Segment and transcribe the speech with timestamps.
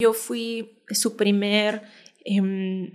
[0.00, 1.82] Yo fui su primer
[2.24, 2.90] em,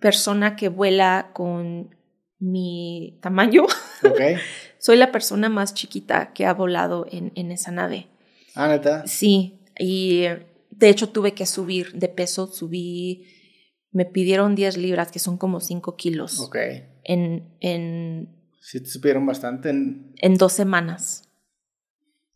[0.00, 1.94] persona que vuela con
[2.38, 3.64] mi tamaño.
[4.02, 4.20] Ok.
[4.78, 8.08] Soy la persona más chiquita que ha volado en, en esa nave.
[8.54, 9.06] Ah, neta.
[9.06, 10.24] Sí, y
[10.70, 13.26] de hecho tuve que subir de peso, subí,
[13.92, 16.56] me pidieron 10 libras, que son como 5 kilos, Ok.
[17.04, 18.28] en, en,
[18.60, 19.70] Sí, te supieron bastante.
[19.70, 20.12] En...
[20.16, 21.28] en dos semanas.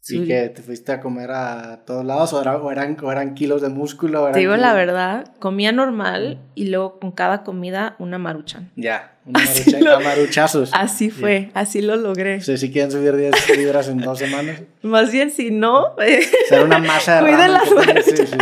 [0.06, 0.26] ¿Y Subí.
[0.26, 2.32] que te fuiste a comer a todos lados?
[2.34, 4.30] ¿O, era- o eran, o eran kilos de músculo?
[4.32, 8.70] Te digo la verdad, comía normal y luego con cada comida una maruchan.
[8.76, 10.70] Ya, una Así marucha- lo- a maruchazos.
[10.74, 12.36] Así fue, así lo logré.
[12.36, 15.94] O sea, si quieren subir 10 libras en dos semanas, Más bien si no,
[16.48, 18.04] será una masa de las sí, maruchas.
[18.04, 18.36] sí.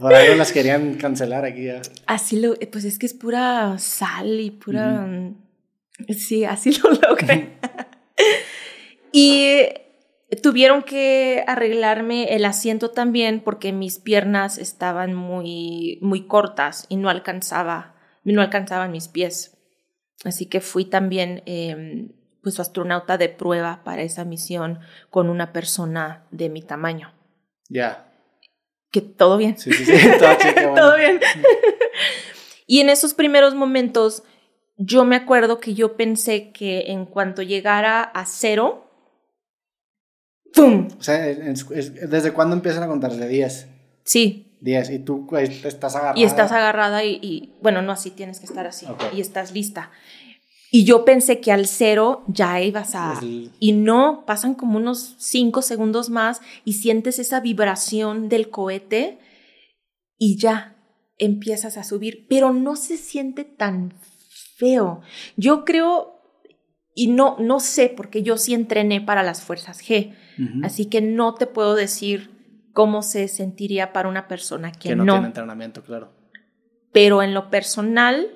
[0.00, 1.82] Por algo las querían cancelar aquí ya.
[2.06, 5.06] así lo, pues es que es pura sal y pura...
[6.16, 7.50] Sí, así lo logré.
[9.12, 9.58] y
[10.36, 17.08] tuvieron que arreglarme el asiento también porque mis piernas estaban muy, muy cortas y no
[17.08, 17.94] alcanzaba,
[18.24, 19.56] no alcanzaban mis pies.
[20.24, 22.10] Así que fui también eh,
[22.42, 27.12] pues astronauta de prueba para esa misión con una persona de mi tamaño.
[27.68, 28.06] Ya.
[28.90, 29.58] Que todo bien.
[29.58, 29.92] Sí, sí, sí.
[30.18, 30.74] Todo chica, bueno.
[30.74, 31.20] Todo bien.
[32.66, 34.22] y en esos primeros momentos,
[34.76, 38.89] yo me acuerdo que yo pensé que en cuanto llegara a cero,
[40.54, 40.88] ¡pum!
[40.98, 43.12] O sea, es- es- ¿desde cuándo empiezan a contar?
[43.12, 43.66] De 10.
[44.04, 44.56] Sí.
[44.60, 44.90] 10.
[44.90, 46.18] Y tú pues, estás agarrada.
[46.18, 48.86] Y estás agarrada y, y, bueno, no así, tienes que estar así.
[48.86, 49.02] Ok.
[49.14, 49.90] Y estás lista.
[50.72, 53.14] Y yo pensé que al cero ya ibas a...
[53.14, 58.50] Es el- Y no, pasan como unos cinco segundos más y sientes esa vibración del
[58.50, 59.18] cohete
[60.18, 60.76] y ya
[61.18, 63.94] empiezas a subir, pero no se siente tan
[64.56, 65.00] feo.
[65.36, 66.19] Yo creo,
[67.02, 70.14] y no, no sé, porque yo sí entrené para las fuerzas G,
[70.62, 72.30] así que no te puedo decir
[72.74, 75.12] cómo se sentiría para una persona que, que no, no.
[75.14, 76.12] tiene entrenamiento, claro.
[76.92, 78.26] Pero en lo personal,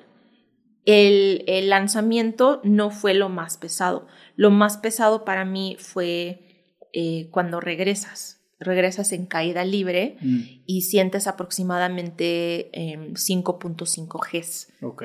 [0.85, 4.07] el, el lanzamiento no fue lo más pesado.
[4.35, 8.41] Lo más pesado para mí fue eh, cuando regresas.
[8.59, 15.03] Regresas en caída libre Mm, y sientes aproximadamente em, 5.5 Gs Ok.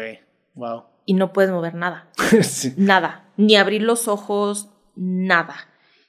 [0.55, 0.85] Wow.
[1.07, 2.11] y no puedes mover nada.
[2.43, 2.75] sí.
[2.77, 3.33] Nada.
[3.37, 5.57] Ni abrir los ojos, nada.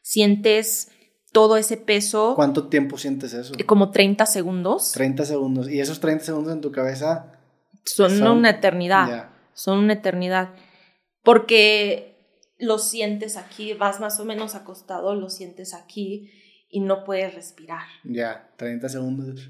[0.02, 0.92] Sientes
[1.32, 3.54] todo ese peso ¿Cuánto tiempo sientes eso?
[3.66, 4.92] como 30 segundos.
[4.92, 5.70] 30 segundos.
[5.70, 7.40] Y esos 30 segundos en tu cabeza.
[7.86, 9.30] Son, son- una eternidad.
[9.54, 10.54] Son una eternidad.
[11.24, 12.18] Porque
[12.58, 16.32] lo sientes aquí, vas más o menos acostado, lo sientes aquí
[16.70, 17.84] y no puedes respirar.
[18.04, 18.52] Ya.
[18.58, 19.50] 30 segundos.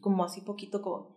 [0.00, 1.16] Como así poquito como...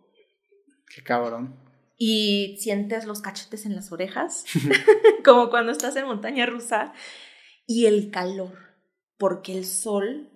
[0.94, 1.54] Qué cabrón.
[1.98, 4.44] Y sientes los cachetes en las orejas,
[5.24, 6.92] como cuando estás en montaña rusa.
[7.66, 8.56] Y el calor,
[9.18, 10.30] porque el sol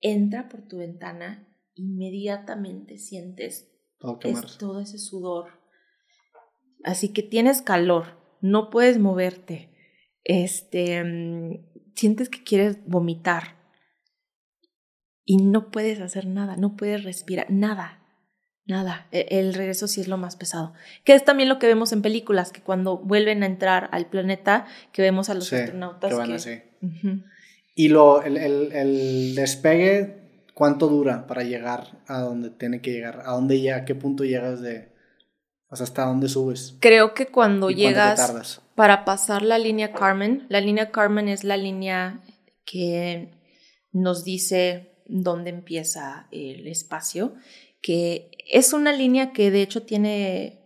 [0.00, 5.50] entra por tu ventana, inmediatamente sientes Todo es todo ese sudor.
[6.84, 9.74] Así que tienes calor, no puedes moverte.
[10.22, 13.56] Este, mm, sientes que quieres vomitar
[15.24, 18.05] y no puedes hacer nada, no puedes respirar, nada.
[18.66, 20.72] Nada, E- el regreso sí es lo más pesado.
[21.04, 24.66] Que es también lo que vemos en películas, que cuando vuelven a entrar al planeta,
[24.92, 26.62] que vemos a los Sí, astronautas que van que- así.
[27.74, 30.16] Y lo, el, el, el despegue,
[30.54, 33.22] ¿cuánto dura para llegar a donde tiene que llegar?
[33.26, 33.76] ¿A dónde llega?
[33.76, 34.94] ¿A qué punto llegas de...
[35.68, 36.76] O sea, hasta dónde subes?
[36.80, 38.62] Creo que cuando ¿Y cuánto te llegas tardas?
[38.74, 42.20] para pasar la línea Carmen, la línea Carmen es la línea
[42.64, 43.30] que
[43.92, 47.34] nos dice dónde empieza el espacio,
[47.86, 50.58] que es una línea que de hecho tiene,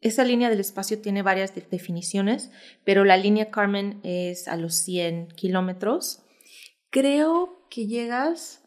[0.00, 2.52] esa línea del espacio tiene varias de- definiciones,
[2.84, 6.22] pero la línea Carmen es a los 100 kilómetros.
[6.90, 8.62] Creo que llegas,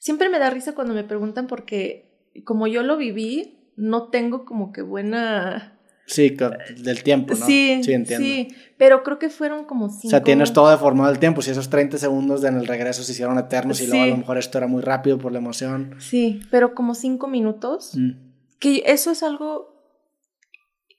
[0.00, 4.72] siempre me da risa cuando me preguntan porque como yo lo viví, no tengo como
[4.72, 5.78] que buena...
[6.06, 6.36] Sí,
[6.78, 7.46] del tiempo, ¿no?
[7.46, 8.16] Sí, entiendo.
[8.18, 10.08] sí, pero creo que fueron como cinco.
[10.08, 11.40] O sea, tienes todo deformado el tiempo.
[11.42, 14.10] Si esos 30 segundos en el regreso se hicieron eternos y luego a Sí.
[14.10, 15.94] lo mejor esto era muy rápido por la emoción.
[16.00, 17.92] Sí, pero como cinco minutos.
[17.96, 18.10] Mm.
[18.58, 19.72] Que eso es algo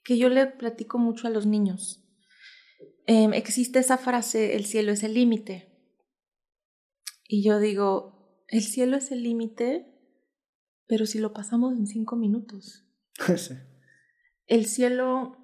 [0.04, 2.02] que yo le platico mucho a los niños.
[3.06, 5.70] Em, existe esa frase, el cielo es el límite.
[7.28, 9.86] Y yo digo, el cielo es el límite,
[10.86, 12.80] pero si lo pasamos en cinco minutos.
[13.36, 13.54] Sí.
[14.46, 15.36] El cielo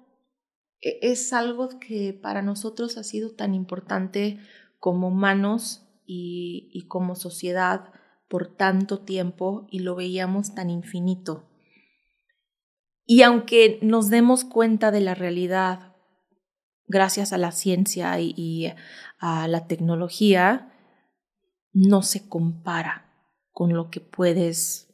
[0.81, 4.39] e- es algo que para nosotros ha sido tan importante
[4.79, 7.93] como humanos y, como sociedad
[8.27, 11.47] por tanto tiempo y lo veíamos tan infinito.
[13.05, 15.95] Y aunque nos demos cuenta de la realidad
[16.87, 18.73] gracias a la ciencia y
[19.19, 20.73] a la tecnología,
[21.71, 23.13] no se compara
[23.51, 24.93] con lo que puedes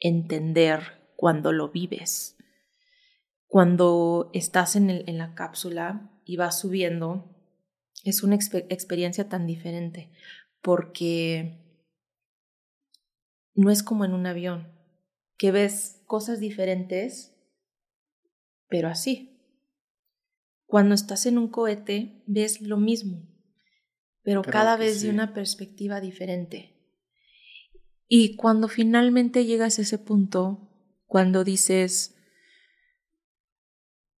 [0.00, 2.36] entender cuando lo vives.
[3.52, 7.36] Cuando estás en, el, en la cápsula y vas subiendo,
[8.02, 10.10] es una experiencia tan diferente
[10.62, 11.60] porque
[13.54, 14.72] no es como en un avión,
[15.36, 17.36] que ves cosas diferentes,
[18.70, 19.38] pero así.
[20.64, 23.28] Cuando estás en un cohete, ves lo mismo,
[24.22, 26.74] pero, cada vez de una perspectiva diferente.
[28.08, 30.70] Y cuando finalmente llegas a ese punto,
[31.04, 32.16] cuando dices,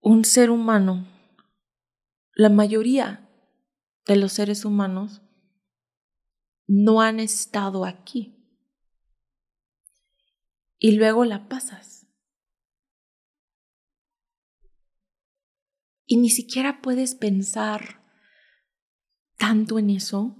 [0.02, 1.06] un ser humano,
[2.34, 3.30] la mayoría
[4.04, 5.22] de los seres humanos
[6.66, 8.36] no han estado aquí.
[10.78, 12.08] Y luego la pasas.
[16.04, 18.02] Y ni siquiera puedes pensar
[19.36, 20.36] tanto en eso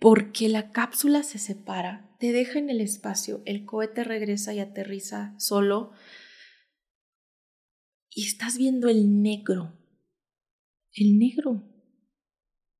[0.00, 5.38] porque la cápsula se separa, te deja en el espacio, el cohete regresa y aterriza
[5.38, 5.92] solo
[8.14, 9.72] y estás viendo el negro,
[10.92, 11.62] el negro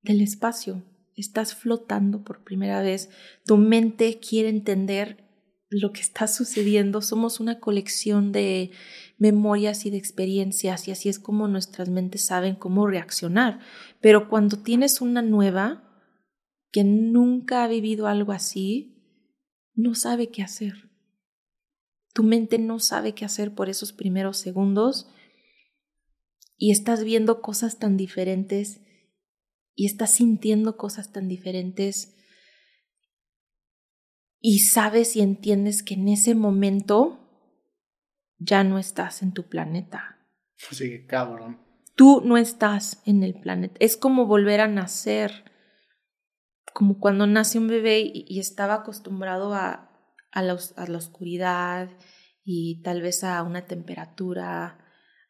[0.03, 0.85] del espacio.
[1.15, 3.11] Estás flotando por primera vez,
[3.45, 5.25] tu mente quiere entender
[5.69, 7.01] lo que está sucediendo.
[7.01, 8.71] Somos una colección de
[9.19, 13.61] memorias y de experiencias y así es como nuestras mentes saben cómo reaccionar.
[14.01, 15.85] Pero cuando tienes una nueva
[16.71, 18.89] que nunca ha vivido algo así,
[19.75, 20.91] no sabe qué hacer.
[22.15, 25.09] Tu mente no sabe qué hacer por esos primeros segundos
[26.57, 28.81] y estás viendo cosas tan diferentes
[29.75, 32.17] y estás sintiendo cosas tan diferentes
[34.41, 37.23] y sabes y entiendes que en ese momento
[38.39, 40.19] ya no estás en tu planeta.
[40.71, 41.61] Así que cabrón.
[41.95, 43.77] Tú no estás en el planeta.
[43.79, 45.45] Es como volver a nacer.
[46.75, 49.91] Como cuando nace un bebé y, estaba acostumbrado a,
[50.33, 51.91] a, la, a, la, oscuridad
[52.45, 54.79] y tal vez a una temperatura,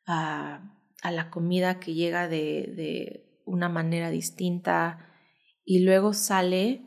[0.07, 5.13] a, a la comida que llega de, de una manera distinta
[5.65, 6.83] y luego sale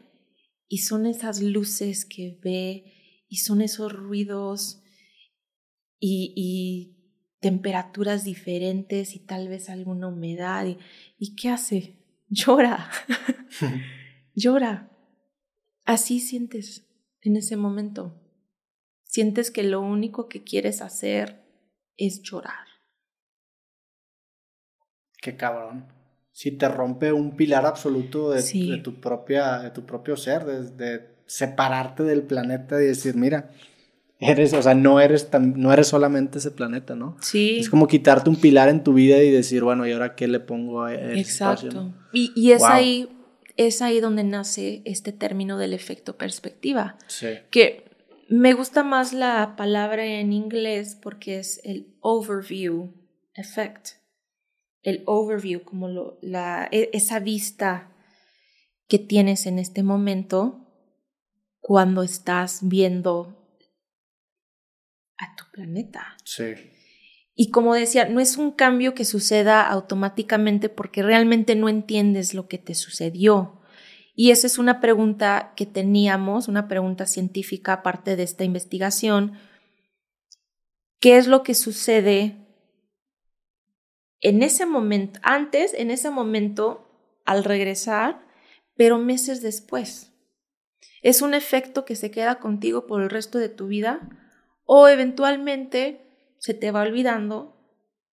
[0.68, 4.82] y son esas luces que ve y son esos ruidos
[6.00, 6.96] y, y
[7.40, 10.66] temperaturas diferentes y tal vez alguna humedad.
[10.66, 10.78] ¿Y,
[11.18, 11.98] ¿y qué hace?
[12.30, 12.90] Llora,
[14.34, 14.92] llora.
[15.84, 16.88] Así sientes
[17.22, 18.20] en ese momento.
[19.04, 21.46] Sientes que lo único que quieres hacer
[21.98, 22.75] es llorar.
[25.26, 25.96] Qué cabrón
[26.36, 28.44] si te rompe un pilar absoluto de,
[28.84, 33.52] tu, propia, de tu propio ser, de, separarte del planeta y decir, mira,
[34.20, 37.16] eres, o sea, no eres, tan, no eres solamente ese planeta, ¿no?
[37.22, 37.60] Sí.
[37.60, 40.42] Es como quitarte un pilar en tu vida y decir, bueno, ¿y ahora qué le
[40.42, 41.94] pongo a ese Exacto.
[42.12, 43.08] Y, y es ahí
[43.56, 46.98] es ahí donde nace este término del efecto perspectiva.
[47.08, 47.28] Sí.
[47.50, 47.86] Que
[48.28, 52.92] me gusta más la palabra en inglés porque es el overview
[53.36, 54.04] effect
[54.86, 57.92] el overview, como lo, la, e, esa vista
[58.88, 60.62] que tienes en este momento
[61.60, 63.50] cuando estás viendo
[65.18, 66.16] a tu planeta.
[66.24, 66.54] Sí.
[67.34, 72.48] Y como decía, no es un cambio que suceda automáticamente porque realmente no entiendes lo
[72.48, 73.62] que te sucedió.
[74.14, 79.34] Y esa es una pregunta que teníamos, una pregunta científica aparte de esta investigación.
[81.00, 82.45] ¿Qué es lo que sucede
[84.26, 86.90] en ese momento, antes, en ese momento,
[87.26, 88.26] al regresar,
[88.76, 90.14] pero meses después.
[91.04, 94.10] Es un efecto que se queda contigo por el resto de tu vida
[94.64, 97.56] o eventualmente se te va olvidando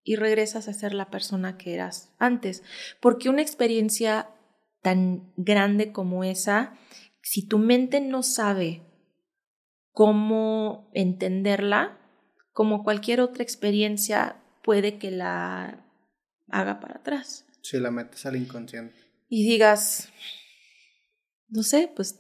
[0.04, 2.62] y regresas a ser la persona que eras antes.
[3.00, 4.28] Porque una experiencia
[4.82, 6.74] tan grande como esa,
[7.22, 8.82] si tu mente no sabe
[9.92, 11.98] cómo entenderla,
[12.52, 15.81] como cualquier otra experiencia, puede que la
[16.52, 17.44] haga para atrás.
[17.62, 18.94] Si la metes al inconsciente.
[19.28, 20.10] Y digas,
[21.48, 22.18] no sé, pues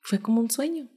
[0.00, 0.90] fue como un sueño.